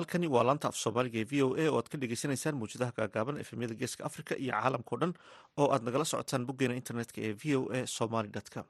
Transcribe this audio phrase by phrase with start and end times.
[0.00, 3.40] halkani waa laanta af soomaaliga ee v o a oo aad ka dhegeysaneysaan mawjadaha gaagaaban
[3.44, 5.12] efemyada geeska africa iyo caalamkao dhan
[5.60, 8.66] oo aad nagala socotaan boggeena internetka ee v o a somaly com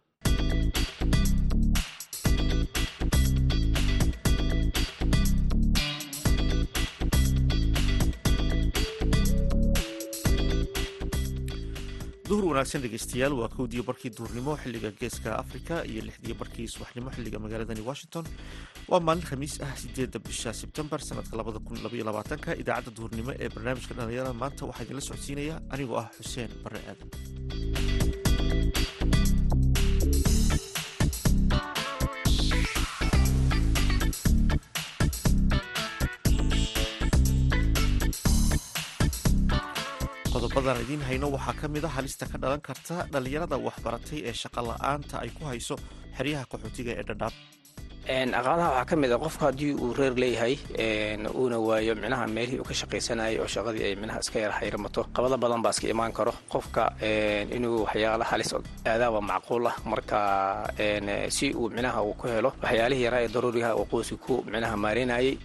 [12.31, 17.39] duhur wanaagsan dhegeystayaal waa kowdiyo barkii duhurnimo xilliga geeska africa iyo lixdiyo barkii subaxnimo xilliga
[17.45, 18.25] magaaladani washington.
[18.91, 22.55] Waa maalin khamiis ah sideedda bisha sebtembar sanadka labada kun labaiyo labaatanka.
[22.63, 25.55] Idaacadda duhurnimo ee barnaamijka dhalinyarada maanta waxaa idinla socodsiinaya.
[25.75, 27.09] Anigoo ah xuseen bare aadan
[40.61, 44.61] qodobadan idiin hayno waxaa ka mid a halista ka dhalan karta dhallinyarada waxbaratay ee shaqa
[44.69, 45.75] la'aanta ay ku hayso
[46.19, 47.33] xeryaha qaxootiga ee dhadhaab.
[48.07, 50.55] Caqabadaha waxaa ka mid a qofka haddii uu reer leeyahay
[51.41, 55.37] uuna waayo micnaha meelihii uu ka shaqaysanayay oo shaqadii ay micnaha iska yar hayramato qabada
[55.43, 56.33] badan baa iska imaan karo.
[56.53, 56.83] Qofka
[57.57, 58.51] inuu waxyaala halis
[58.85, 60.19] aadaaba macquul ah marka
[61.37, 65.39] si uu micnaha uu ku helo waxyaalihii yaraa ee daruurigaha uu qoyska ku micnaha maareynayay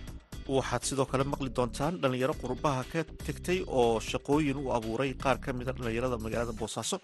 [0.57, 5.53] waxaad sidoo kale maqli doontaan dhallinyaro qurbaha ka tegtay oo shaqooyin u abuuray qaar ka
[5.59, 6.97] mida dhallinyarada magaalada boosaaso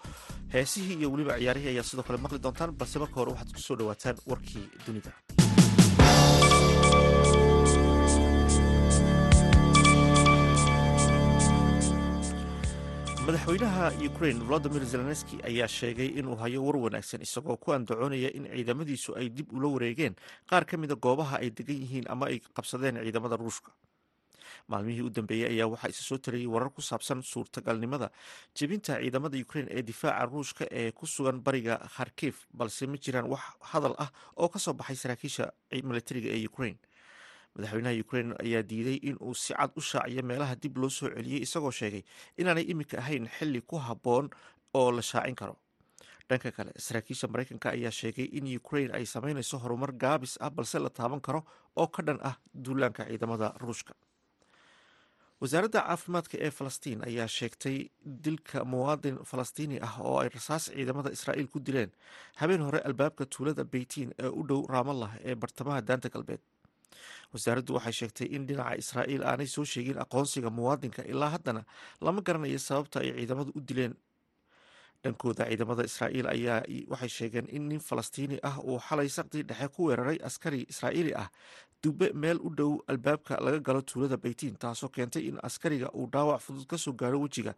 [0.54, 3.76] heesihii iyo weliba ciyaarihii ayaa sidoo kale maqli doontaan balse marka hore waxaad ku soo
[3.80, 5.12] dhawaataan warkii dunida
[13.32, 19.16] madaxweynaha ukrain volodimir zelenski ayaa sheegay inuu hayo war wanaagsan isagoo ku andacoonaya in ciidamadiisu
[19.16, 20.14] ay dib ula wareegeen
[20.50, 23.72] qaar ka mida goobaha ay degan yihiin ama ay qabsadeen ciidamada ruushka.
[24.68, 28.10] Maalmihii u dambeeyey ayaa waxaa isa soo tarayay warar ku saabsan suurtagalnimada
[28.54, 33.40] jebinta ciidamada ukrain ee difaaca ruushka ee ku sugan bariga kharkif balse ma jiraan wax
[33.72, 36.76] hadal ah oo ka soo baxay saraakiisha militariga ee ukrain
[37.56, 41.42] madaxweynaha ukrain ayaa diiday in uu si cad u shaaciyo meelaha dib loo soo celiyey
[41.46, 42.02] isagoo sheegay
[42.40, 44.30] inaanay iminka ahayn xili ku habboon
[44.74, 45.56] oo la shaacin karo.
[46.28, 50.88] Dhanka kale saraakiisha maraykanka ayaa sheegay in ukrain ay sameynayso horumar gaabis ah balse la
[50.90, 51.40] taaban karo
[51.76, 53.92] oo ka dhan ah duulaanka ciidamada ruushka.
[55.42, 57.78] Wasaaradda caafimaadka ee falastiin ayaa sheegtay
[58.24, 61.90] dilka muwaadin falastiini ah oo ay rasaas ciidamada israa'iil ku dileen.
[62.40, 66.40] Habeen hore albaabka tuulada beytiin ee u dhow raamallah ee bartamaha daanta galbeed
[67.32, 71.64] wasaaraddu waxay sheegtay in dhinaca israa'iil aanay soo sheegin aqoonsiga muwaadinka ilaa haddana
[72.00, 73.94] lama garanayo sababta ay ciidamadu u dileen.
[75.02, 79.80] Dhankooda ciidamada israa'iil ayaa waxay sheegeen in nin falastiini ah uu xalay saqdii dhexe ku
[79.88, 81.28] weeraray askari israa'iili ah.
[81.82, 86.40] Dube meel u dhow albaabka laga galo tuulada beytiin taasoo keentay in askariga uu dhaawac
[86.44, 87.54] fudud ka soo gaaro wejiga.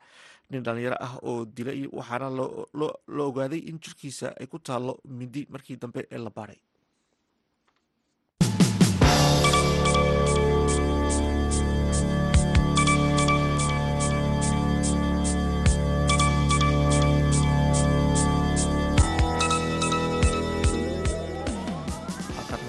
[0.50, 2.30] Nin dhalinyaro ah oo dilay waxaana
[3.16, 6.30] la ogaaday in jirkiisa ay ku taallo mindi markii dambe ee la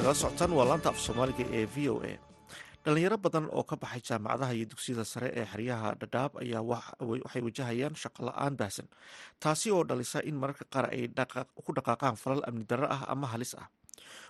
[0.06, 2.14] baadhay socotaan waa laanta af soomaaliga ee v o a.
[2.86, 6.62] Dhalinyaro badan oo ka baxay jaamacadaha iyo dugsiyada sare ee xeryaha dhadhaab ayaa
[7.24, 8.88] waxay wajahayaan shaqo la'aan baahsan
[9.44, 11.10] taasi oo dhalisa in mararka qaar ay
[11.66, 13.68] ku dhaqaaqaan falal amni darro ah ama halis ah.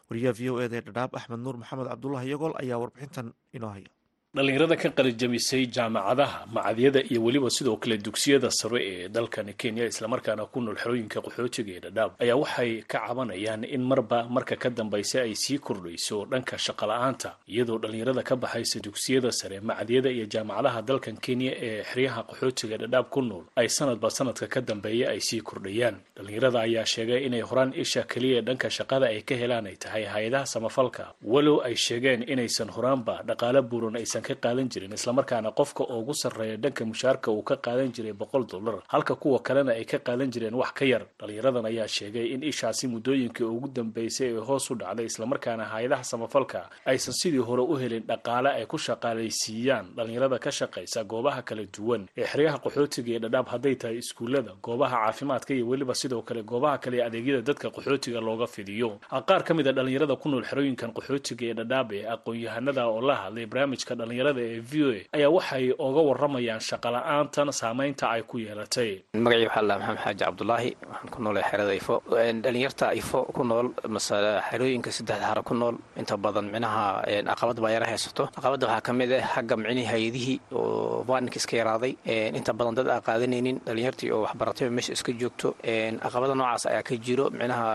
[0.09, 3.27] Wariyaha v o eda ee dhadhaab axmed nuur maxamed cabdulahi yagool ayaa warbixintan
[3.57, 3.89] inoo haya
[4.35, 10.45] dhallinyarada ka qalijamisay jaamacadaha macadyada iyo weliba sidoo kale dugsiyada sare ee dalkani kenya islamarkaana
[10.51, 15.21] ku nool xerooyinka qaxootiga ee dhadhaab ayaa waxay ka cabanayaan in marba marka ka dambaysa
[15.23, 21.15] ay sii kordhayso dhanka shaqala-aanta iyadoo dhallinyarada ka baxaysa dugsiyada sare macadyada iyo jaamacadaha dalkan
[21.25, 25.95] kenya ee xeryaha qaxootiga dhadhaab ku nool ay sanadba sanadka ka dambeeya ay sii kordhayaan.
[26.17, 30.45] Dhallinyarada ayaa sheegay inay horaan isha keliya dhanka shaqada ay ka helaan ay tahay hay'adaha
[30.45, 36.13] samafalka walow ay sheegeen inaysan horaanba dhaqaalo buuran aysan ka qaadan jirin islamarkaana qofka ugu
[36.21, 40.31] sarreeya dhanka mushaarka uu ka qaadan jiray boqol dollar halka kuwa kalena ay ka qaadan
[40.33, 41.03] jireen wax ka yar.
[41.19, 46.69] Dhallinyaradan ayaa sheegay in ishaasi muddooyinkii ugu dambeysay ee hoos u dhacday islamarkaana hay'adaha samafalka
[46.85, 49.85] aysan sidii hore u helin dhaqaale ay ku shaqaalaysiiyaan.
[49.95, 54.97] Dhallinyarada ka shaqaysa goobaha kala duwan ee xeryaha qaxootiga ee dhadhaab hadday tahay iskuullada goobaha
[55.05, 58.99] caafimaadka iyo weliba sidoo kale goobaha kale ee adeegyada dadka qaxootiga looga fidiyo.
[59.27, 63.15] Qaar ka mid a dhallinyarada ku nool xerooyinkan qaxootiga ee dhadhaab ee aqoon-yahanada oo la
[63.15, 68.37] hadlay barnaamijka dhallinyarada ee v o a ayaa waxay oga waramayaan shaqola'aantan saameynta ay ku
[68.39, 68.91] yeelatay.
[69.25, 71.95] Magacii waxaa laa maxamed xaaji cabdulaahi waxaan ku noolay xerada ifo
[72.43, 74.15] dhallinyarta ifo ku nool mase
[74.49, 78.23] xerooyinka saddexda hara ku nool inta badan minaha caqabad baa yara haysato.
[78.35, 81.93] Caqabadda waxaa ka mid ah xagga micnihii hay'adihii oo vaninka iska yaraaday.
[82.39, 85.55] Inta badan dad aan qaadanaynin dhallinyartii oo waxbaratay meesha iska joogto.
[86.03, 87.67] Caqabada noocaas ah ayaa ka jiro minaha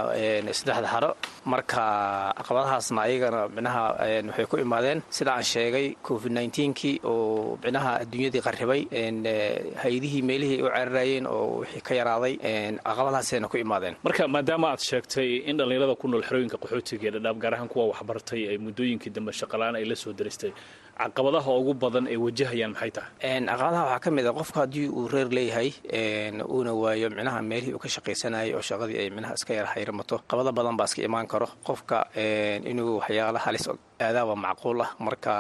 [0.59, 1.11] saddexda haro.
[1.53, 1.83] Marka
[2.39, 3.83] caqabadahaasna ayagana minaha
[4.29, 5.87] waxay ku imaadeen sida aan sheegay
[6.21, 12.35] covid-19kii oo micnaha adduunyadii qarribay eh, hay'adihii meelihii ay u ceeraraayeen oo wixii ka yaraaday
[12.85, 13.97] caqabadahaasayna ku imaadeen.
[14.05, 17.87] Marka maadaama aad sheegtay in dhallinyarada ku nool xerooyinka qaxootiga ee dhadhaab gaar ahaan kuwa
[17.93, 20.53] waxbartay ee muddooyinkii dambe shaqalaan ay la soo daristay
[21.01, 23.11] caqabadaha ugu badan ay wajahayaan maxay tahay?
[23.49, 25.71] Caqabadaha waxaa ka mid a qofka haddii uu reer leeyahay
[26.55, 30.53] uuna waayo micnaha meelihii uu ka shaqaysanayay oo shaqadii ay micnaha iska yar hayramato qabado
[30.53, 31.49] badan baa iska imaan karo.
[31.67, 31.99] Qofka
[32.71, 34.91] inuu waxyaala halis og aadaaba macquul ah.
[35.07, 35.33] Marka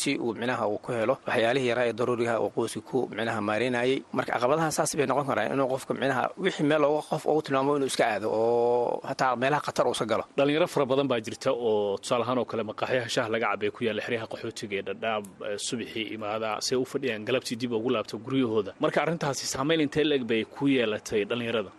[0.00, 4.02] si uu micnaha uu ku helo waxyaalihii yaraa ee daruurigaha uu qoyska ku micnaha maareynayay.
[4.12, 7.86] Marka caqabadaha saas bay noqon karaan inuu qofka micnaha wixii meel qof ugu tilmaamo inuu
[7.92, 10.24] iska aado oo hataa meelaha khatar uu iska galo.
[10.36, 13.80] Dhalinyaro fara badan baa jirta oo tusaale ahaan oo kale maqaaxyaha shaha laga cabay ku
[13.86, 15.24] yaalla xeryaha qaxootiga ee dhadhaab
[15.66, 18.72] subaxii imaada say u fadhiyaan galabtii dib ugu laabto guryahooda.
[18.84, 21.70] Marka arrintaasi saamayn intee la-eg bay ku yeelatay dhallinyarada?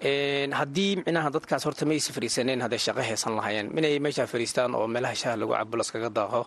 [0.59, 5.15] Haddii micnaha dadkaas horta maysa fariisaneen hadday shaqo haysan lahayeen minay meeshaa fariistaan oo meelaha
[5.21, 6.41] shaha lagu cabo laskaga daaqo.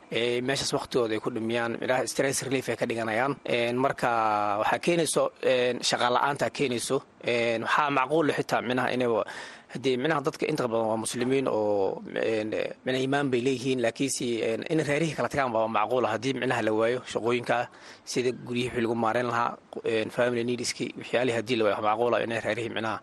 [0.46, 3.32] Meeshaas waqtigooda ay ku dhimiyaan midhaha stress relief ay ka dhiganayaan.
[3.84, 4.10] Marka
[4.60, 5.22] waxaa keenayso
[5.88, 6.96] shaqa la'aanta keenayso.
[7.64, 9.08] Waxaa macquul xitaa minaha inay
[9.74, 12.02] haddii minaha dadka inta badan waa muslimiin oo
[12.86, 14.26] mina imaan bay leeyihiin laakiinse
[14.72, 17.56] in reerihii kala tagaan baa macquula haddii micnaha la waayo shaqooyinka
[18.12, 19.50] sida guryihii wixii lagu maareyn lahaa
[20.16, 22.98] family needski waxyaalihii haddii la waayo macquula in reerihii micnaha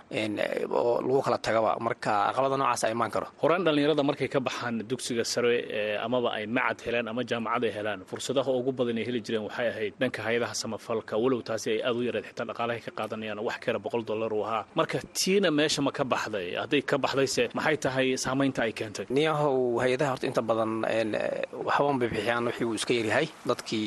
[1.05, 3.27] lagu kala tagaba marka caqabada noocaas a imaan karo.
[3.41, 5.55] Horaan dhallinyarada markay ka baxaan dugsiga sare
[6.05, 9.67] amaba ay macad helaan ama jaamacad ay helaan fursadaha ugu badan ay heli jireen waxay
[9.73, 13.57] ahayd dhanka hay'adaha samafalka walow taasi ay aad u yareed xitaa dhaqaalahay ka qaadanayaan wax
[13.65, 14.63] kara boqol dollar uu ahaa.
[14.79, 19.05] Marka tiina meesha ma ka baxday hadday ka baxdayse maxay tahay saamaynta ay keentay?
[19.09, 20.71] Niyahow hay'adaha horta inta badan
[21.67, 23.27] waxban bay bixiyaan wixii uu iska yaryahay.
[23.49, 23.85] Dadkii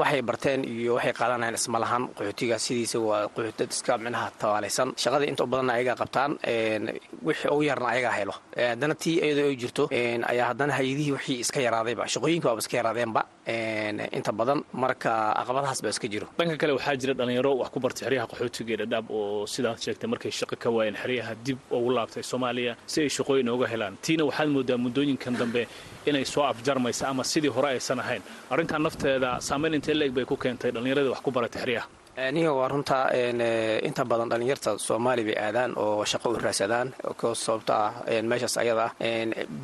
[0.00, 2.56] waxay barteen iyo waxay qaadanayaan isma qaxootiga.
[2.58, 4.88] Sidiisa waa qaxootid iska micnaha tawaalaysan.
[5.02, 6.32] Shaqada inta badanna ayagaa qabtaan
[7.26, 9.84] wixii ugu yarna ayagaa helo haddana tii iyadoo ay jirto
[10.30, 16.08] ayaa haddana hay'adihii wixii iska yaraadayba shaqooyinka iska yaraadeenba inta badan marka caqabadahaas baa iska
[16.12, 16.26] jiro.
[16.38, 20.08] Dhanka kale waxaa jira dhalinyaro wax ku bartay xeryaha qaxootiga ee dhadhaab oo sidaad sheegtay
[20.12, 23.94] markay shaqo ka waayeen xeryaha dib ugu laabtay soomaaliya si ay shaqooyin ooga helaan.
[24.04, 25.62] Tiina waxaad moodaa muddooyinkan dambe
[26.06, 28.22] inay soo afjarmaysa ama sidii hore aysan ahayn.
[28.52, 31.86] Arrintan nafteeda saamayn intee leeg bay ku keentay dhallinyaradii wax ku baratay xeryaha
[32.34, 32.98] niga waa runta
[33.88, 36.88] inta badan dhallinyarta soomaali bay aadaan oo shaqo u raadsadaan
[37.20, 37.92] ko sababto ah
[38.30, 38.86] meeshaas ayada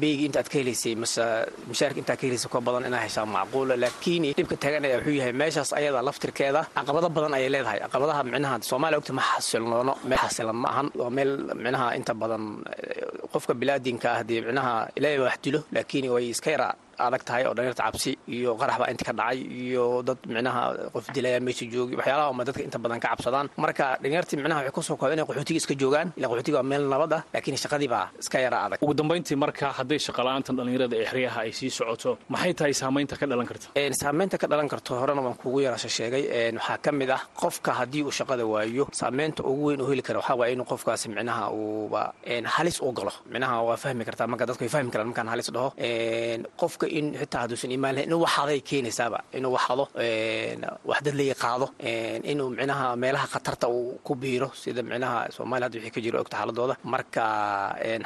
[0.00, 1.24] beygi inta aad ka helaysay mase
[1.68, 5.34] mushaarka intaad ka helaysay kuwa badan inaa heshaa macquula laakiin dhibka taagan ayaa wuxuu yahay
[5.42, 7.78] meeshaas ayada laftirkeeda caqabado badan ayay leedahay.
[7.84, 10.86] Caqabadaha micnaha soomaaliya ogta ma xasilnoono meel xasilan ma ahan.
[11.00, 11.30] Waa meel
[11.64, 12.42] micnaha inta badan
[13.32, 16.74] qofka bilaadinka ah dee micnaha ilaahay wax dilo laakiin way iska yaraa
[17.06, 20.62] adag tahay oo dhalinyarta cabsi iyo qarax baa inta ka dhacay iyo dad micnaha
[20.94, 23.46] qof dilaya meesha joogi waxyaalaha uma dadka inta badan ka cabsadaan.
[23.64, 26.84] Marka dhalinyartii micnaha waxay ku soo kooba inay qaxootiga iska joogaan ila qaxootiga waa meel
[26.92, 28.78] nabad ah laakiin shaqadii baa iska yara adag.
[28.84, 33.26] Ugu dambayntii marka hadday shaqala-aantan dhallinyarada ee xeryaha ay sii socoto maxay tahay saamaynta ka
[33.30, 33.66] dhalan karta?
[34.02, 36.24] Saamaynta ka dhalan karto horena waan kuugu yarasha sheegay.
[36.58, 40.18] Waxaa ka mid ah qofka haddii uu shaqada waayo saamaynta ugu weyn uu heli kara
[40.20, 42.02] waxaa waaya inuu qofkaasi micnaha uuba
[42.56, 43.12] halis u galo.
[43.32, 45.68] Micnaha waa fahmi kartaa marka dadku way fahmi karaan markaan halis dhaho.
[46.60, 49.84] Qofka in xitaa hadduusan imaan lahayn inuu waxaday keenaysaaba inuu waxado
[50.90, 51.66] wax dad laga qaado
[52.32, 56.36] inuu micnaha meelaha khatarta uu ku biiro sida micnaha soomaaliya hadda wixii ka jiro ogta
[56.38, 56.74] xaaladooda.
[56.92, 57.24] Marka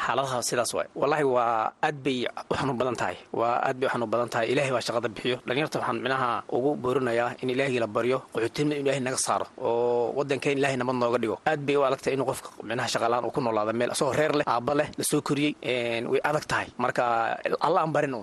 [0.04, 0.88] xaaladaha sidaas waay.
[1.00, 3.16] Wallahi waa aad bay u xanuun badan tahay.
[3.32, 4.46] Waa aad bay u xanuun badan tahay.
[4.52, 5.36] Ilaahay baa shaqada bixiyo.
[5.46, 10.12] Dhalinyarta waxaan micnaha ugu boorinayaa in ilaahii la baryo qaxootinima in ilaahay naga saaro oo
[10.18, 11.36] waddankeen ilaahay nabad nooga dhigo.
[11.50, 14.32] Aad bay u adag tahay inuu qofka micnaha shaqalaan uu ku noolaada meel asagoo reer
[14.38, 15.52] leh aabba leh la soo koriyey
[16.12, 16.66] way adag tahay.
[16.84, 17.02] Marka
[17.66, 18.14] alla aan barin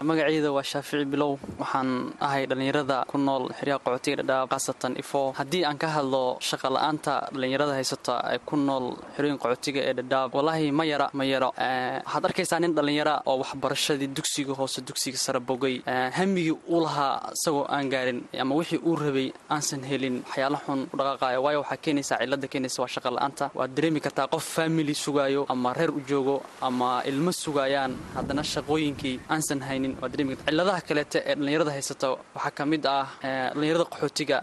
[0.46, 1.38] magacayda waa shaafici bilow.
[1.60, 5.34] Waxaan ahay dhallinyarada ku nool xeryaha qaxootiga dhadhaab khaasatan ifo.
[5.34, 10.34] Haddii aan ka hadlo shaqa la'aanta dhallinyarada haysata ee ku nool xerooyin qaxootiga ee dhadhaab
[10.36, 11.50] wallaahi ma yara ma yaro.
[11.58, 15.82] Waxaad arkaysaa nin dhallinyara oo waxbarashadii dugsiga hoose dugsiga sare bogay.
[16.18, 20.96] Hamigii uu lahaa isagoo aan gaarin ama wixii uu rabay aansan helin waxyaala xun u
[20.98, 23.50] dhaqaaqayo waayo waxaa keenaysaa cilada keenaysa waa shaqa la'aanta.
[23.58, 29.16] Waad dareemi kartaa qof family sugaayo ama reer u joogo ama ilmo sugaayaan haddana shaqooyinkii
[29.34, 33.86] aansan haynin waad dareemi kartaa ciladaha kaleete ee dhallinyarada haysata waxaa ka mid ah dhallinyarada
[33.94, 34.38] qaxootiga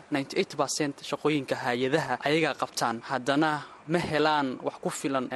[1.10, 2.96] shaqooyinka hay'adaha ayagaa qabtaan.
[3.10, 3.50] Haddana
[3.92, 5.26] ma helaan wax ku filan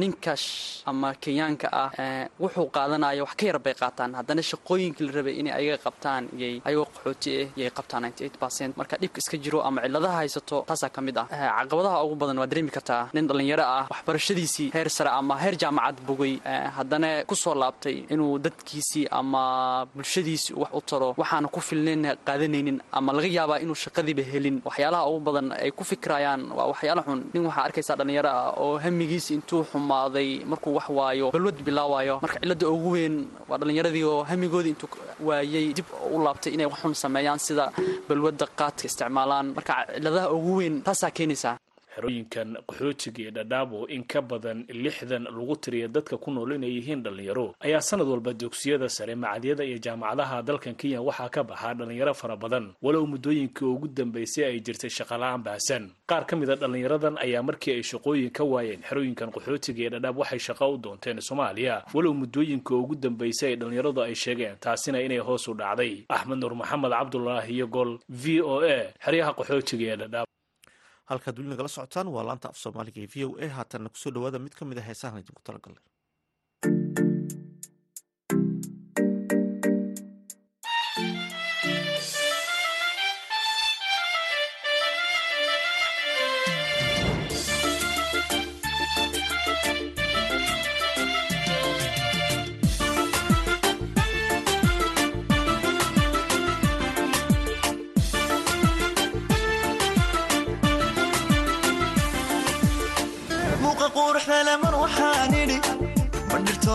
[0.00, 0.44] ninkaas
[0.90, 1.90] ama kenyaanka ah
[2.42, 4.10] wuxuu qaadanayo wax ka yar bay qaataan.
[4.18, 8.02] Haddana shaqooyinkii la rabay inay ayaga qabtaan yay ayagoo qaxooti ah yay qabtaan
[8.80, 11.26] marka dhibka iska jiro ama ciladaha haysato taasaa ka mid ah.
[11.30, 15.96] Caqabadaha ugu badan waa dareemi kartaa nin dhallinyaro ah waxbarashadiisii heer sare ama heer jaamacad
[16.08, 16.34] bogay.
[16.76, 19.42] Haddana ku soo laabtay inuu dadkiisii ama
[19.94, 24.56] bulshadiisii wax u taro waxaana ku filnayn qaadanaynin ama laga yaabaa inuu shaqadiiba helin.
[24.68, 27.20] Waxyaalaha ugu badan ay ku fikrayaan waa waxyaala xun.
[27.34, 32.20] Nin waxaa arkaysa arkaysaa dhallinyaro ah oo hamigiisa intuu xumaaday markuu wax waayo balwad bilaawayo.
[32.22, 33.14] Marka cilladda ugu weyn
[33.48, 34.88] waa dhallinyaradii oo hamigoodii intuu
[35.28, 37.72] waayey dib u laabtay inay wax sameeyaan sida
[38.08, 39.46] balwadda qaadka isticmaalaan.
[39.56, 41.56] Marka cilladaha ugu weyn taasaa keenaysaa
[41.94, 47.02] xerooyinkan qaxootiga ee dhadhaabo in ka badan lixdan lagu tiriya dadka ku nool inay yihiin
[47.04, 47.54] dhallinyaro.
[47.60, 52.36] Ayaa sanad walba dugsiyada sare macadyada iyo jaamacadaha dalkan kenya waxaa ka baxaa dhallinyaro fara
[52.36, 52.72] badan.
[52.82, 55.90] Walow muddooyinkii ugu dambaysay ay jirtay shaqala-aan baahsan.
[56.08, 60.38] Qaar ka mida dhallinyaradan ayaa markii ay shaqooyin ka waayeen xerooyinkan qaxootiga ee dhadhaab waxay
[60.38, 61.84] shaqo u doonteen soomaaliya.
[61.94, 66.04] Walow muddooyinkii ugu dambaysay ay dhallinyaradu ay sheegeen taasina inay hoos u dhacday.
[66.08, 70.26] Axmed nuur maxamed cabdulaahi iyo gol v o a xeryaha qaxootiga ee dhadhaab
[71.10, 73.46] halkaad weli nagala socotaan waa laanta af soomaaliga ee v o a.
[73.56, 75.82] Haatanna ku soo dhawaada mid ka mid a heesahan idinku talagalnay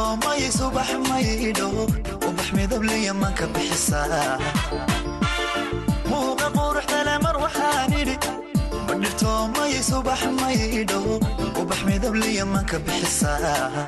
[0.08, 1.68] ma dhirto maya subax maydho
[2.28, 4.38] ubax midabliya manka bixisaa
[6.10, 8.16] muuqa quruxdale mar waxaan idhi
[8.88, 11.00] ma dhirto maya subax maydho
[11.62, 13.86] ubax midabliya manka bixisaa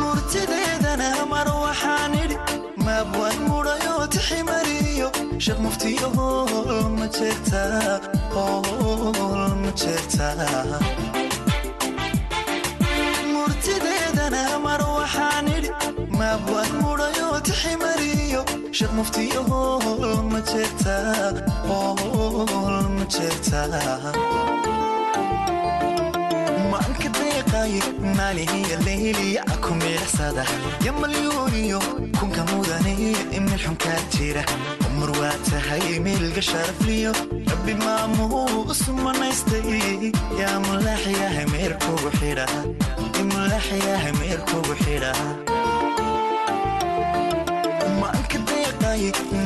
[0.00, 2.36] murtideedana mar waxaan idhi
[2.84, 5.08] maabwaan mudhayoo tiximariyo
[5.44, 7.94] sheekh muftiyo hool ma jeertaa
[8.34, 11.05] hool ma jeertaa
[16.26, 18.40] maabwaan mudhayoo tiximariyo
[18.76, 21.28] sheekh muftiyo hool ma jeertaa
[21.68, 24.00] hool ma jeertaa
[26.72, 27.80] maanka deeqaaye
[28.18, 30.44] maalihiya leyliya ku miilacsada
[30.86, 31.80] yamalyuuniyo
[32.18, 32.94] kunka mudane
[33.38, 34.42] imil xunkaa jira
[34.88, 37.12] umar waa tahay meelga sharafliyo
[37.52, 38.42] rabbi maamuu
[38.74, 39.70] usumanaystay
[40.42, 42.46] yaa mulaaxyaha meerkugu xidha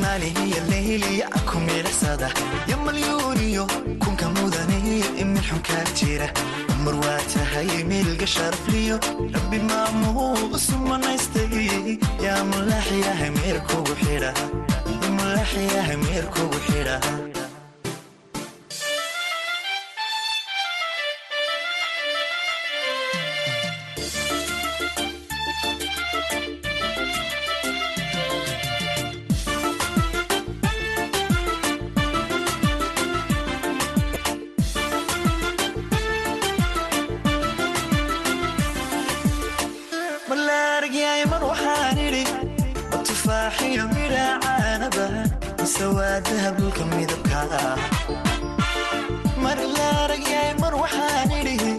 [0.01, 2.29] maalihiya leyliya ku miilacsada
[2.71, 3.65] yamalyuuniyo
[4.03, 4.77] kunka mudane
[5.21, 6.27] imil xunkaa jira
[6.75, 8.95] umar waa tahay meelga sharafliyo
[9.35, 14.31] rabbi maamuu usumanaystay yaa mulaaxyaha meerkugu xidha
[46.19, 47.39] dahabulka midabka
[49.43, 51.71] mar laaragyaay mar waxaan idhi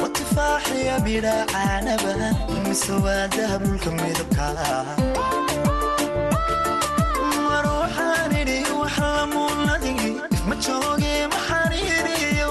[0.00, 2.12] ma tufaaxiyo midhaacaanaba
[2.64, 4.46] mise waa dahabulka midabka
[7.48, 12.50] mar waxaan idhi wax lamuunadigi ifma jooge ma xariiriyo.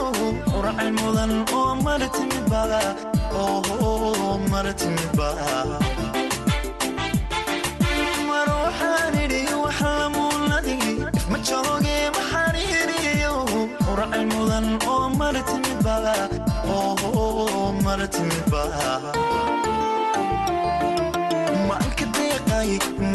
[0.57, 2.61] Uracay mudan oo mara timidba
[3.41, 4.73] oo mara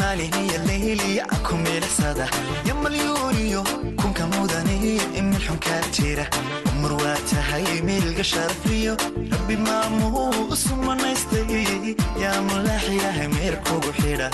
[0.01, 2.27] maalihiya leyliya ku miilacsada
[2.69, 3.63] yamalyuuniyo
[4.01, 4.75] kunka mudane
[5.19, 6.25] imil xunkaa jira
[6.73, 8.95] umar waa tahay meelga sharafliyo
[9.33, 11.63] rabbi maamuu usumanaystay
[12.23, 14.29] yaa mulaaxyaha meerkugu xidha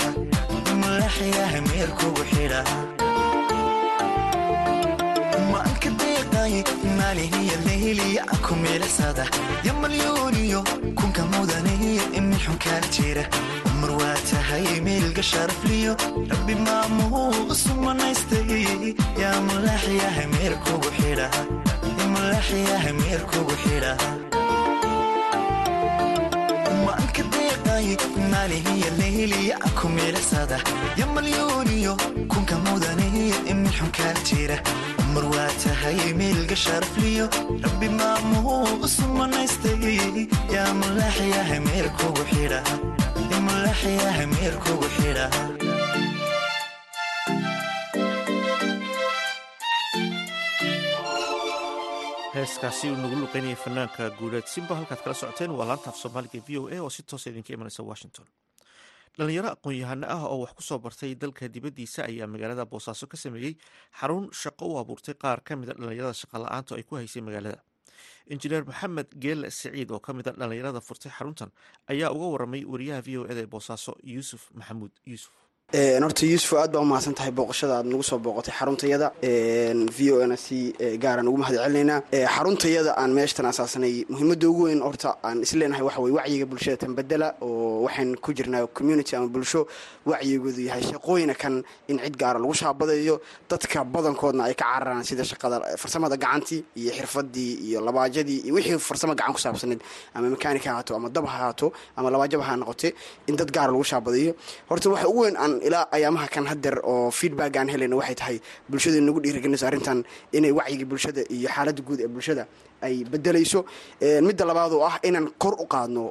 [6.45, 6.63] deeqaaye
[6.97, 9.25] maalihiya leyliya ku miilacsada
[9.65, 10.61] yamalyuuniyo
[10.95, 11.73] kunka mudane
[12.17, 13.23] imil xunkaa jira
[13.71, 15.95] umar waa tahay meelga sharafliyo
[16.29, 18.85] rabbi maamuu usumanaystay
[19.21, 20.89] yaa mulaaxyaha meerkugu
[23.63, 23.97] xidha
[26.85, 27.95] maanka deeqaaye
[28.31, 30.57] maalihiya leyliya ku miilacsada
[30.99, 31.93] yamalyuuniyo
[32.31, 32.55] kunka
[33.15, 34.57] mudane imil xunkaa jira
[35.07, 37.25] umar waa tahay meelga sharafliyo
[37.63, 39.83] rabbi maamuu usumanaystay
[40.55, 42.59] yaa mulaaxyaha meerkugu xidha
[43.45, 45.25] mulaaxyaha meerkugu xidha
[52.35, 56.49] heeskaasi uu nagu luqeynayay fanaanka guuleed simba halkaad kala socoteen waa laanta af soomaaliga v
[56.59, 58.25] o a oo si toosa idinka imanaysa washington
[59.17, 63.53] dhalinyaro aqoon-yahano ah oo wax ku soo bartay dalka dibaddiisa ayaa magaalada boosaaso ka sameeyey
[63.99, 67.59] xarun shaqo u abuurtay qaar ka mida dhalinyarada shaqa la'aantu ay ku haysay magaalada.
[68.27, 71.51] Injineer maxamed geelle siciid oo ka mid a dhalinyarada furtay xaruntan
[71.87, 75.31] ayaa uga waramay wariyaha v o eda ee boosaaso yuusuf maxamuud yuusuf
[75.75, 79.11] horta yuusuf aad baa umahadsan tahay booqashada aad nagu soo booqatay xaruntayada.
[79.97, 81.57] V o n si gaaraan ugu mahad
[82.13, 86.93] xaruntayada aan meeshatan asaasnay muhiimada ugu weyn horta aan isleenahay waxa weye wacyiga bulshada tan
[86.95, 89.65] bedela oo waxaan ku jirnaa community ama bulsho
[90.05, 93.19] wacyigoodu yahay shaqooyina kan in cid gaara lagu shaabadayo
[93.49, 98.77] dadka badankoodna ay ka cararaan sida shaqada farsamada gacantii iyo xirfadii iyo labaajadii iyo wixii
[98.77, 99.81] farsamo gacan ku saabsanayd
[100.13, 102.93] ama mekaanik ha ahaato ama dab ha ahaato ama labaajaba ha noqote
[103.27, 104.35] in dad gaara lagu shaabadayo
[104.69, 105.35] horta waxa ugu weyn
[105.67, 108.37] ilaa ayaamaha kan hadeer oo feedback aan helayna waxay tahay
[108.69, 109.99] bulshada nagu dhiirigelinayso arrintan
[110.37, 112.43] inay wacyigii bulshada iyo xaaladda guud ee bulshada
[112.81, 113.65] ay bedelayso
[114.27, 116.03] midda labaad oo ah inaan kor u qaadno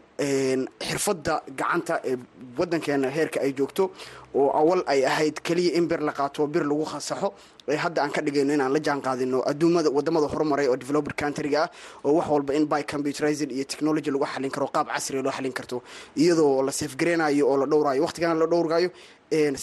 [0.89, 2.17] xirfadda gacanta ee
[2.59, 3.85] wadankeena heerka ay joogto
[4.35, 7.29] oo awal ay ahayd keliya in bir la qaato bir lagu khasaxo
[7.85, 11.71] hadda aan ka dhigayno inaan la jaan qaadino adduumada waddamada horumaray oo developer countryga ah
[12.05, 15.53] oo wax walba in by computerized iyo technology lagu xalin karo qaab casriga loo xalin
[15.59, 15.83] karto
[16.17, 18.89] iyadoo la safgareynayo oo la dhowrayo waqtigana la dhowrgayo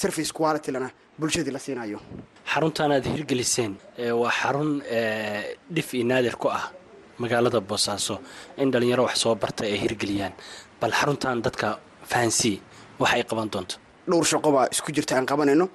[0.01, 0.89] service qualitylana
[1.19, 1.99] bulshadii la siinayo.
[2.51, 3.73] Xaruntan aad hirgeliseen
[4.21, 4.71] waa xarun
[5.75, 6.63] dhif iyo naadir ku ah
[7.23, 8.15] magaalada boosaaso
[8.61, 10.33] in dhalinyaro wax soo barta ay hirgeliyaan.
[10.81, 11.67] Bal xaruntan dadka
[12.11, 12.55] fahansii
[13.01, 13.75] wax ay qaban doonto.
[14.09, 15.65] Dhowr shaqo baa isku jirta aan qabanayno.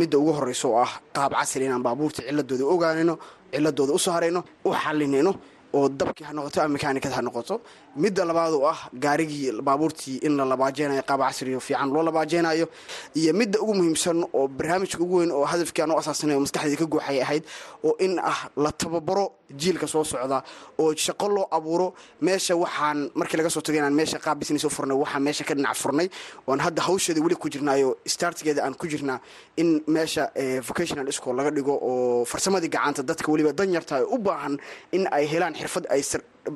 [0.00, 3.14] Midda ugu horeysa oo ah qaab casri inaan baabuurta ciladooda ogaanayno
[3.52, 5.32] ciladooda u soo harayno u xalinayno
[5.78, 7.54] oo dabkii ha noqoto ama mekaanikad ha noqoto.
[8.02, 12.66] Midda labaad oo ah gaarigii baabuurtii in la labaajeynayo qaab casriyo fiican loo labaajeynayo
[13.20, 16.76] iyo midda ugu muhiimsan oo barnaamijka ugu weyn oo hadafkii aan u asaasanay oo maskaxdii
[16.82, 17.44] ka guuxay ahayd
[17.86, 20.42] oo in ah la tababaro jiilka soo socda
[20.78, 21.94] oo shaqo loo abuuro.
[22.20, 25.54] Meesha waxaan markii laga soo tagay inaan meesha qaab business u furnay waxaan meesha ka
[25.54, 26.08] dhinac furnay.
[26.48, 29.20] Oon hadda hawsheeda weli ku jirnaayo startigeeda aan ku jirnaa
[29.56, 30.30] in meesha
[30.68, 34.58] vocational school laga dhigo oo farsamadii gacanta dadka weliba danyarta ay u baahan
[34.92, 36.02] in ay helaan xirfad ay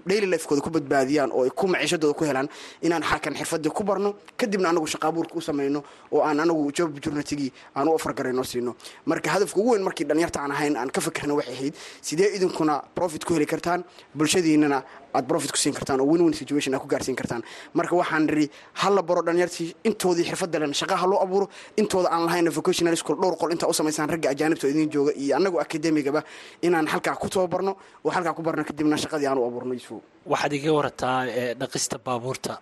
[0.06, 2.48] daily lifekooda ku badbaadiyaan oo ay ku maciishadooda ku helaan
[2.82, 7.52] inaan xakan xirfadii ku barno kadibna anagu shaqaabuurka u samayno oo aan anagu job opportunitygii
[7.76, 8.74] aan u ofargarayno siino.
[9.06, 12.82] Marka hadafka ugu weyn markii dhalinyarta aan ahayn aan ka fikirna waxay ahayd sidee idinkuna
[12.94, 14.82] profit ku heli kartaan bulshadiinana
[15.18, 17.42] aad profit ku siin kartaan oo win win situation aad ku gaarsiin kartaan.
[17.78, 18.46] Marka waxaan niri
[18.82, 21.46] hala baro dhalinyartii intoodii xirfadda len shaqa ha loo abuuro
[21.80, 25.12] intooda aan lahayna vocational school dhowr qol intaa u samaysaan ragga ajaanibta oo idin jooga
[25.22, 26.20] iyo annagu akademigaba
[26.66, 27.72] inaan halkaa ku tababarno
[28.04, 30.00] oo halkaa ku barno kadibna shaqadii aan u abuurno yusuf
[30.32, 31.18] waxaad iga warataa
[31.60, 32.54] dhaqista baabuurta.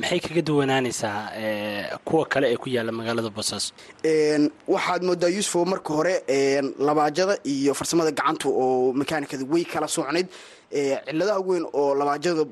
[0.00, 1.18] Maxay kaga duwanaanaysaa
[2.06, 3.70] kuwa kale ee ku yaalla magaalada boosaaso
[4.74, 6.14] waxaad moodaa yuusufo marka hore
[6.88, 10.28] labaajada iyo farsamada gacantu oo mekaanikada way kala socnayd
[10.70, 12.44] ciladaha weyn oo labaajada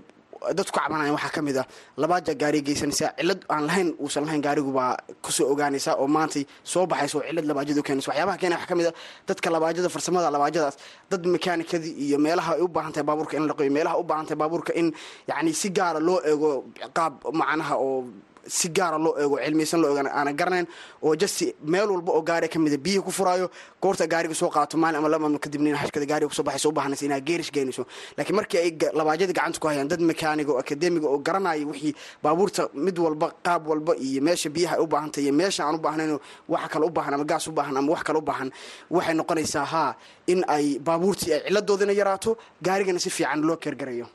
[0.58, 1.66] dadku ka waxaa ka mid ah
[2.02, 4.92] labaaja gaariga geysanaysaa cilad aan lahayn uusan lahayn gaarigubaa
[5.24, 8.10] ku soo ogaanaysa oo maantay soo baxaysa oo cilad labaajada u keenaysa.
[8.12, 8.94] Waxyaabaha keena waxaa ka mid ah
[9.28, 10.76] dadka labaajada farsamada labaajadaas
[11.10, 14.26] dad mekaanikadii iyo meelaha ay u baahan tahay baabuurka in la qoyo meelaha u baahan
[14.42, 14.86] baabuurka in
[15.30, 16.50] yacni si gaara loo eego
[16.96, 18.04] qaab macnaha oo
[18.46, 20.66] si gaara loo eego cilmiysan loo eegan aanan garanayn
[21.02, 21.38] oo just
[21.72, 23.46] meel walba oo gaariga ka mida biyihi ku furaayo
[23.82, 27.04] goorta gaariga soo qaato maalin ama laba kadibna in hashkada gaariga ku soo baxayso u
[27.06, 27.82] inaa geerish geynayso
[28.16, 32.62] laakiin markii ay labaajyada gacanta ku hayaan dad mekaaniga oo akademiga oo garanaya wixii baabuurta
[32.86, 36.18] mid walba qaab walba iyo meesha biyaha u baahan tahay iyo meesha aan u baahnayn
[36.48, 38.48] waxa kale u baahan ama gaas u baahan ama wax kale u baahan
[38.90, 39.90] waxay noqonaysaa haa
[40.32, 42.30] in ay baabuurtii ay ciladoodina yaraato
[42.66, 44.06] gaarigana si fiican loo keergarayo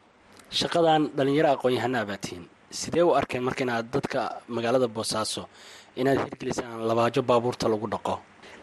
[0.60, 5.48] shaqadan dhalinyaro aqoon-yahana abaatihiin sidee u arkeen marka inaad dadka magaalada boosaaso?
[5.96, 8.16] Inaad hirgelisaan labaajo baabuurta lagu dhaqo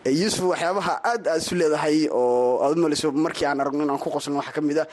[0.06, 4.10] yuusuf waxyaabaha aad aad isu leedahay oo aad u maliso markii aan aragno inaan ku
[4.10, 4.86] qosno waxaa ka mid a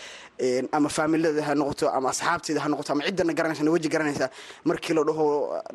[0.71, 4.29] ama faamilada ha noqoto ama asxaabteeda ha noqoto ama ciddana garanaysa weji garanaysa.
[4.65, 5.25] Markii la dhaho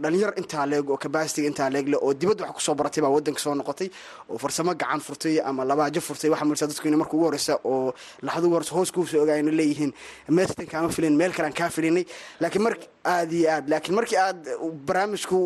[0.03, 3.41] dhalinyar intaa leeg oo kabasitiga intaa leegle oo dibadda wax ku soo baratay baa wadanka
[3.41, 3.89] soo noqotay
[4.31, 6.31] oo farsamo gacan furtay ama labaajo furtay.
[6.31, 9.93] Waxaa malisa dadku in marka ugu horeysa oo laxad ugu horeysa hoos kuusoo ogaayna leeyihiin
[10.29, 12.05] meestan kaama filin meel kalean kaa filinay
[12.41, 12.75] laakiin mar
[13.05, 14.41] aad iyo aad laakiin markii aad
[14.87, 15.39] barnaamijku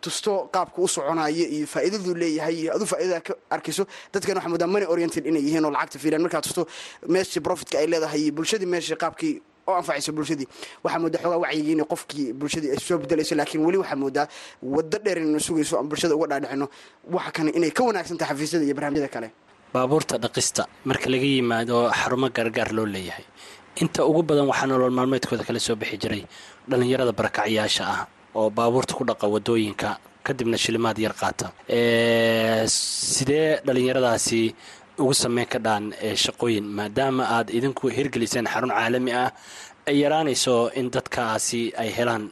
[0.00, 4.66] tusto qaabka u soconayo iyo faa'iidaduu leeyahay iyo adu faa'iidada ka arkayso dadkan waxaa moodaa
[4.74, 6.22] money oriented inay yihiin oo lacagta fiilan.
[6.24, 6.62] Markaad tusto
[7.14, 9.34] meeshii profitka ay leedahay iyo bulshadii meeshii qaabkii
[9.68, 10.46] oo anfacayso bulshadii
[10.84, 14.26] waxaa moodaa xoogaa wacyigii in qofkii bulshadii ay soo bedelayso laakiin weli waxaa moodaa
[14.74, 16.66] waddo dheer inaynu sugayso aan bulshada uga dhaadhicino.
[17.16, 19.28] Waxa kane inay ka wanaagsan tahay xafiisyada iyo barnaamijyada kale.
[19.74, 23.24] Baabuurta dhaqista marka laga yimaado xarumo gaargaar loo leeyahay.
[23.82, 26.22] Inta ugu badan waxaa nolol maalmeedkooda kala soo bixi jiray
[26.70, 28.00] dhallinyarada barakacyaasha ah
[28.38, 29.88] oo baabuurta ku dhaqa waddooyinka
[30.26, 31.46] kadibna shilimaad yar qaata.
[32.66, 34.40] Sidee dhallinyaradaasi
[35.02, 35.84] ugu sameyn kadhaan
[36.24, 36.64] shaqooyin?
[36.78, 39.30] Maadaama aad idinku hirgeliseen xarun caalami ah
[39.90, 42.24] ay yaraanayso in dadkaasi ay helaan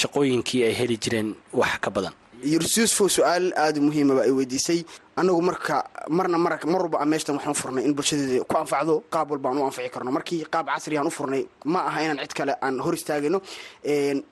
[0.00, 2.14] shaqooyinkii ay heli jireen wax ka badan.
[2.52, 4.80] Yursufo su'aal aada muhiimaba ay weydiisay.
[5.16, 5.76] Anagu marka
[6.08, 9.58] marna mar walba aan meeshtan waxaan u furnay in bulshadeeda ku anfacdo qaab walba aan
[9.58, 10.10] u anfici karno.
[10.10, 13.40] Markii qaab casrigaan u furnay ma aha inaan cid kale aan hor istaagino.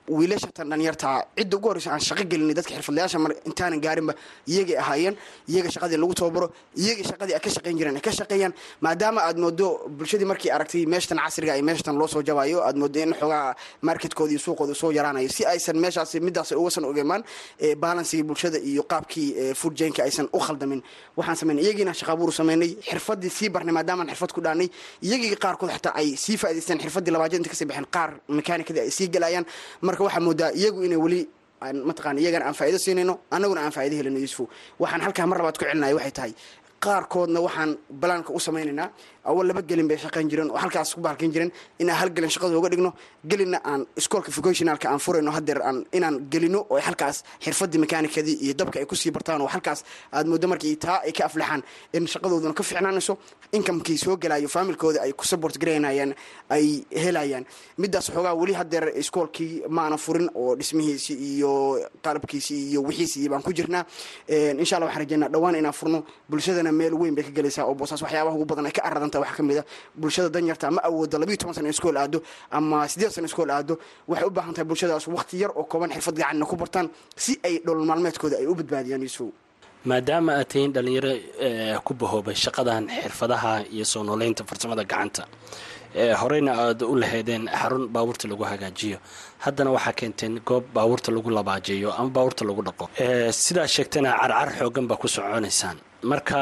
[0.09, 4.13] Wiilashatan dhalinyartaa cidda ugu horreysa aan shaqo gelinay dadka xirfadlayaasha mar intaanan gaarinba
[4.47, 5.15] iyagay ahaayeen.
[5.49, 6.47] Iyaga shaqadii lagu tababaro
[6.81, 8.53] iyagii shaqadii ay ka shaqayn jireen ay ka shaqeeyaan.
[8.81, 12.99] Maadaama aad moodo bulshadii markii aragtay meeshtan casriga ay meeshtan loo soo jabayo aad moodo
[12.99, 17.23] in xoogaa marketkooda iyo suuqooda soo yaraanayo si aysan meeshaas midaas ugasan ogemaan
[17.83, 20.81] balansigii bulshada iyo qaabkii food jainka aysan u khaldamin
[21.17, 24.67] waxaan sameynay iyagiina shaqaabuuru sameynay xirfadii sii barnay maadaamaan xirfad ku dhaanay
[25.07, 28.91] iyagii qaarkood xataa ay sii faa'idaysteen xirfadii labaajad inta ka sii baxeen qaar mekaanikadii ay
[28.97, 29.45] sii galayaan.
[29.87, 31.21] Marka waxaa moodaa iyagu inay weli
[31.89, 34.45] mataqana iyagana aan faa'ido siinayno annaguna aan faa'ido helino yuusufo
[34.83, 36.33] waxaan halkaa mar labaad ku celinaya waxay tahay
[36.83, 38.89] qaarkoodna waxaan balaanka u samaynaynaa.
[39.25, 42.57] Awal laba gelin bay shaqayn jireen oo halkaas ku bahalkan jireen inaan hal gelin shaqada
[42.59, 42.91] uga dhigno.
[43.29, 48.53] Gelinna aan iskoolka vocationalka aan furayno hadeer aan inaan gelino oo halkaas xirfadii mekaanikadii iyo
[48.53, 52.07] dabka ay ku sii bartaan oo halkaas aad moodo markii taa ay ka aflaxaan in
[52.07, 53.17] shaqadooduna ka fiicnaanayso
[53.53, 56.11] inkamkii soo gelayo faamilkooda ay ku support garaynayaan
[56.49, 57.45] ay helayaan.
[57.77, 63.85] Midaas xoogaa weli hadeer iskoolkii maana furin oo dhismihiisi iyo qalabkiisi iyo wixiisi ku jirnaa.
[64.59, 68.01] Insha allah waxaan rajeynaa dhawaan inaan furno bulshadana meel weyn bay ka gelaysaa oo boosaas
[68.05, 69.63] waxyaabaha ugu badan ay ka aradan waxaa ka mid a
[70.01, 72.19] bulshada danyarta ma awoodo labiiyo toban sana iskool aado
[72.57, 73.73] ama siddeed sana iskool aado.
[74.09, 76.87] Waxay u baahan tahay bulshadaas waqti yar oo kooban xirfad gacanna ku bartaan
[77.23, 79.29] si ay dholol maalmeedkooda ay u badbaadiyaan yuusuf
[79.89, 81.13] maadaama aad tihiin dhalinyaro
[81.85, 85.23] ku bahoobay shaqadan xirfadaha iyo soo nooleynta farsamada gacanta.
[86.21, 88.97] Horeyna aada u laheydeen xarun baabuurta lagu hagaajiyo.
[89.45, 92.85] Haddana waxaa keenteen goob baabuurta lagu labaajeeyo ama baabuurta lagu dhaqo.
[93.43, 95.77] Sidaa sheegtana carcar xoogan baa ku soconaysaan
[96.11, 96.37] marka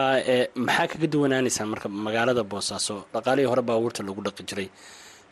[0.66, 4.70] maxaa kaga duwanaanaysaan marka magaalada boosaaso dhaqaalihii hore baabuurta lagu dhaqi jiray.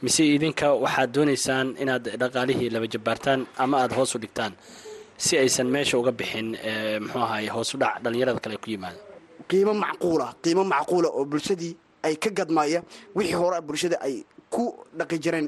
[0.04, 4.54] Mise idinka waxaad doonaysaan inaad dhaqaalihii laba jabaartaan ama aada hoos u dhigtaan
[5.18, 6.48] si aysan meesha uga bixin
[7.04, 7.46] muxuu ahaay
[7.82, 9.00] dhac dhallinyarada kale ku yimaada?
[9.50, 12.80] Qiimo macquula qiimo macquula oo bulshadii ay ka gadmaaya
[13.16, 14.16] wixii hore bulshada ay
[14.54, 14.64] ku
[15.00, 15.48] dhaqi jireen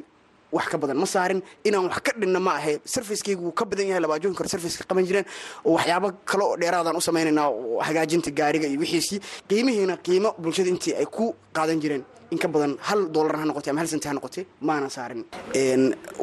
[0.52, 3.88] wax ka badan ma saarin inaan wax ka dhinna ma ahe sarficekeygu wuu ka badan
[3.90, 5.26] yahay labaajooyin kore sarficeka qaban jireen.
[5.66, 10.70] Oo waxyaabo kale oo dheeraadaan u samaynaynaa oo hagaajinta gaariga iyo wixiisii qiimihiina qiimo bulshada
[10.70, 12.04] intii ay ku qaadan jireen.
[12.32, 15.26] In badan hal doolar ha noqotay ama hal senti ha noqotay maana saarin.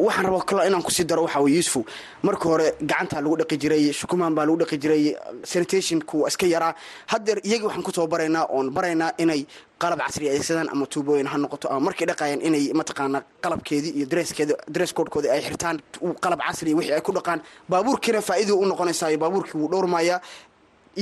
[0.07, 1.85] Waxaan rabaa kalo inaan ku sii daro waxaa weye yuusufu
[2.23, 5.03] marka hore gacantaa lagu dhaqi jiray shukumaan baa lagu dhaqi jiray
[5.45, 6.73] sanitationku iska yaraa.
[7.13, 9.45] Haddeer iyagii waxaan ku tababaraynaa oon baraynaa inay
[9.83, 14.55] qalab casri adeegsadaan ama tuubooyin ha noqoto ama markay dhaqayaan inay mataqaanaa qalabkeedii iyo dreskeedi
[14.75, 15.77] dress codkoodii ay xirtaan
[16.25, 20.21] qalab casri wixii ay ku dhaqaan baabuurkiina faa'iiduu u noqonaysaa baabuurkii wuu dhowrmayaa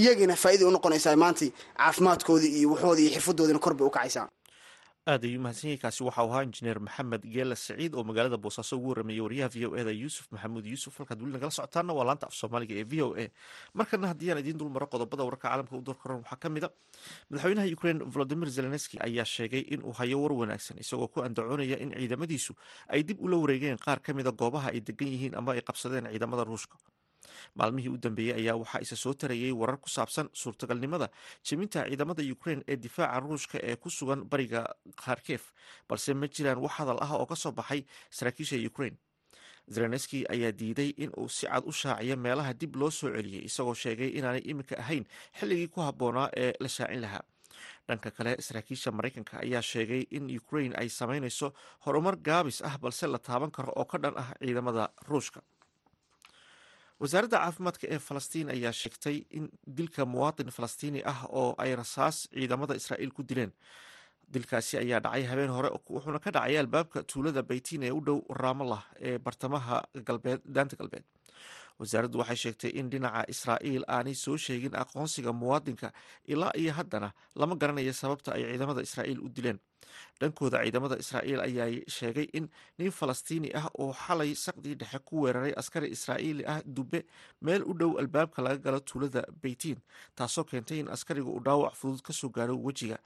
[0.00, 1.46] iyagiina faa'iida u noqonaysaa maanta
[1.78, 4.26] caafimaadkoodii iyo waxoodii iyo xirfadoodiina kor bay u kacaysaa
[5.06, 5.42] aad ayuu
[5.82, 9.76] kaasi waxau ahaa injineer maxamed geela saciid oo magaalada boosaaso ugu warrameeyey wariyaha v o
[9.78, 10.98] eda yuusuf maxamuud yuusuf.
[10.98, 13.24] Halkaad weli nagala socotaana waa laanta af soomaaliga ee v o a.
[13.78, 16.70] Markana haddii aan idiin dulmaro qodobada wararka caalamka u door koran waxaa ka mid a
[17.30, 21.94] madaxweynaha ukrain volodimir zelenski ayaa sheegay in uu hayo war wanaagsan isagoo ku andacoonaya in
[21.94, 22.52] ciidamadiisu
[22.90, 23.78] ay dib ula wareegeen.
[23.78, 26.74] Qaar ka mida goobaha ay degan yihiin ama ay qabsadeen ciidamada ruushka
[27.55, 31.09] maalmihii u dambeeyey ayaa waxaa isa soo tarayay warar ku saabsan suurtagalnimada
[31.49, 34.62] jebinta ciidamada ukrain ee difaaca ruushka ee ku sugan bariga
[35.05, 35.53] kharkef
[35.88, 38.96] balse ma jiraan wax hadal ah oo ka soo baxay saraakiisha ukrain
[39.75, 43.75] zelenski ayaa diiday in uu si cad u shaaciyo meelaha dib loo soo celiyey isagoo
[43.75, 45.05] sheegay inaanay iminka ahayn
[45.38, 47.25] xilligii ku habboonaa ee la shaacin lahaa.
[47.88, 51.49] Dhanka kale saraakiisha maraykanka ayaa sheegay in ukrain ay samaynayso
[51.87, 55.40] horumar gaabis ah balse la taaban karo oo ka dhan ah ciidamada ruushka
[57.02, 59.44] wasaaradda caafimaadka ee falastiin ayaa sheegtay in
[59.78, 63.52] dilka muwaadin falastiini ah oo ay rasaas ciidamada israa'iil ku dileen.
[64.35, 68.82] Dilkaasi ayaa dhacay habeen hore wuxuuna ka dhacay albaabka tuulada baytiin ee u dhow ramallah
[69.09, 71.04] ee bartamaha galbeed daanta galbeed
[71.78, 75.92] wasaaraddu waxay sheegtay in dhinaca israa'iil aanay soo sheegin aqoonsiga muwaadinka
[76.26, 79.58] ilaa iyo haddana lama garanayo sababta ay ciidamada israa'iil u dileen.
[80.20, 85.52] Dhankooda ciidamada israa'iil ayaa sheegay in nin falastiini ah oo xalay saqdii dhexe ku weeraray
[85.60, 87.04] askari israa'iili ah dube
[87.42, 89.78] meel u dhow albaabka laga galo tuulada baytiin
[90.16, 92.98] taasoo keentay in askariga uu dhaawac fudud ka soo gaaro wejiga.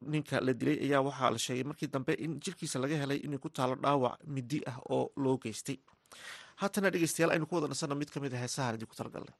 [0.00, 3.48] Ninka la dilay ayaa waxaa la sheegay markii dambe in jirkiisa laga helay inay ku
[3.48, 5.78] taalo dhaawac midi ah oo loo geystay
[6.60, 9.34] haatana dhegeystayaal aynu ku wada nasanno mid ka mid a heesahan idinku talagalnay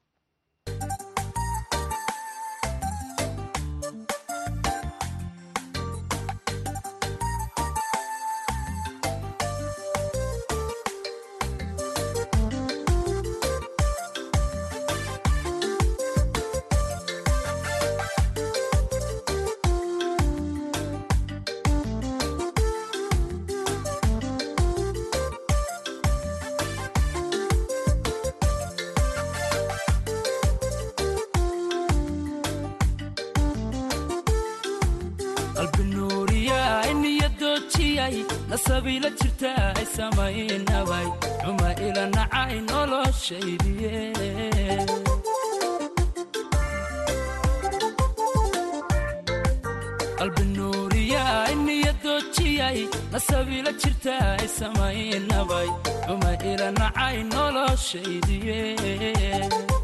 [35.61, 38.15] qalbi nuuriyay niyadoojiyay
[38.49, 41.07] nasabiila jirta ay samaynabay
[41.43, 43.95] xuma ila nacay noloshaydiye
[50.19, 52.79] qalbi nuuriyay niyadoojiyay
[53.13, 55.69] nasabiila jirta ay samaynabay
[56.05, 59.80] xuma ila nacay noloshaydiye rajanaxiyay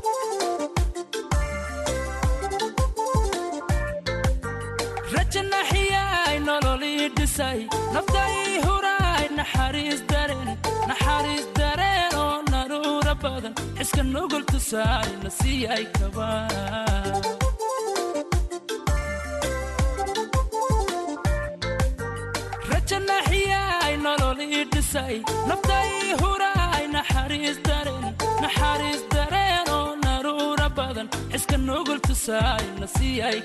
[31.32, 33.38] xiska nugul tusaay na siiyay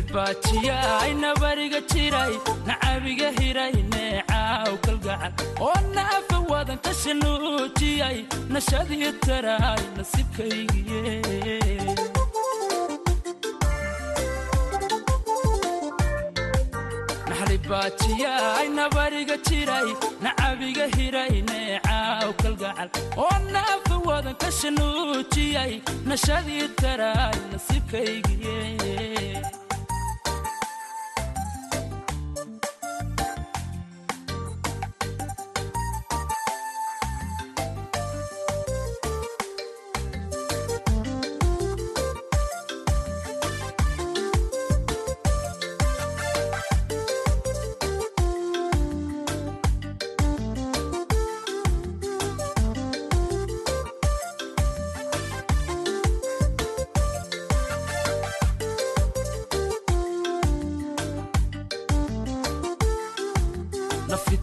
[0.00, 2.34] naxlibaajiyaay nabariga jiray
[2.66, 5.32] nacabiga hiray neecaaw kalgacal.
[5.60, 8.18] Oo naafa wadan ka shanuujiyay
[8.52, 11.16] nashadii taraay nasiibkaygiye
[17.40, 19.88] naxlibaajiyaay nabariga jiray
[20.24, 22.88] nacabiga hiray neecaaw kalgacal.
[23.22, 25.72] Oo naafa wadan ka shanuujiyay
[26.10, 28.56] nashadii taraay nasiibkaygiye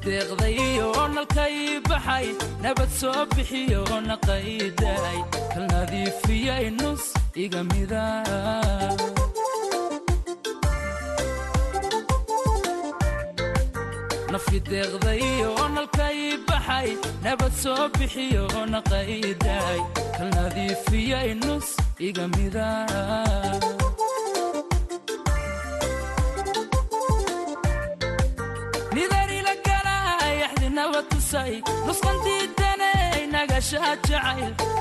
[0.08, 1.56] nafideeqdayo nalkay
[1.89, 2.28] baxay
[2.63, 5.17] nabad soo bixiyo naqayday
[5.52, 7.04] kal nadiifiyay nus
[7.43, 8.06] iga mida.
[14.32, 16.89] Nafideeqdayo nalkay baxay
[17.24, 19.80] nabad soo bixiyo naqayday
[20.17, 21.67] kal nadiifiyay nus
[22.08, 22.70] iga mida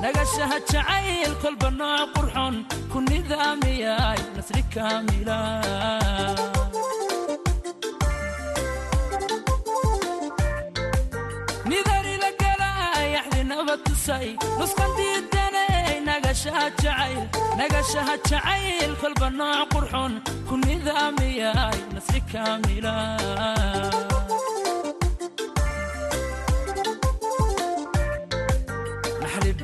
[0.03, 2.55] nagashaha jacayl kolba nooc qurxon
[2.93, 5.39] ku nidaamiyay nasri kaamila.
[17.59, 20.13] Nagashaha jacayl kolba nooc qurxon
[20.49, 22.95] ku nidaamiyay nasri kaamila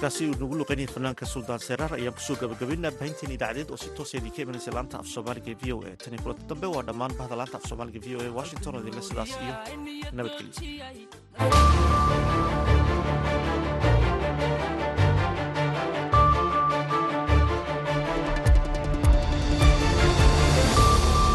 [0.00, 3.88] heeskaasi uu nagu luqaynayay fanaanka suldaan seraar ayaan ku soo gabagabaynaa bahinteen idaacadeed oo si
[3.96, 5.92] toosa idinka imanaysa laanta af soomaaliga v o a.
[6.04, 9.02] Tani kulanta dambe waa dhammaan bahda laanta af soomaaliga v o a washington oo idinle
[9.08, 9.54] sidaas iyo
[10.16, 10.52] nabadgelyo